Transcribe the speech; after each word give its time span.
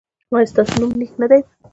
ایا 0.33 0.49
ستاسو 0.51 0.73
نوم 0.81 0.91
نیک 0.99 1.13
نه 1.21 1.27
دی؟ 1.31 1.39